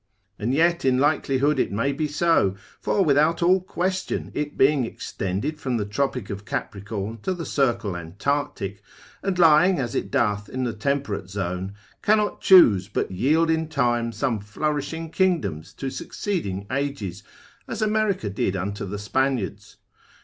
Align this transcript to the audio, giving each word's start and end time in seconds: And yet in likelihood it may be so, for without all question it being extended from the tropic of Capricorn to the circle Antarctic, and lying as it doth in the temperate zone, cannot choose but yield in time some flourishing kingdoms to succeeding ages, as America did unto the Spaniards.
And 0.39 0.51
yet 0.51 0.83
in 0.83 0.97
likelihood 0.97 1.59
it 1.59 1.71
may 1.71 1.91
be 1.93 2.07
so, 2.07 2.55
for 2.79 3.05
without 3.05 3.43
all 3.43 3.61
question 3.61 4.31
it 4.33 4.57
being 4.57 4.83
extended 4.83 5.59
from 5.59 5.77
the 5.77 5.85
tropic 5.85 6.31
of 6.31 6.43
Capricorn 6.43 7.19
to 7.21 7.35
the 7.35 7.45
circle 7.45 7.95
Antarctic, 7.95 8.81
and 9.21 9.37
lying 9.37 9.77
as 9.77 9.93
it 9.93 10.09
doth 10.09 10.49
in 10.49 10.63
the 10.63 10.73
temperate 10.73 11.29
zone, 11.29 11.75
cannot 12.01 12.41
choose 12.41 12.87
but 12.87 13.11
yield 13.11 13.51
in 13.51 13.67
time 13.67 14.11
some 14.11 14.39
flourishing 14.39 15.11
kingdoms 15.11 15.71
to 15.73 15.91
succeeding 15.91 16.65
ages, 16.71 17.21
as 17.67 17.83
America 17.83 18.27
did 18.27 18.55
unto 18.55 18.87
the 18.87 18.97
Spaniards. 18.97 19.77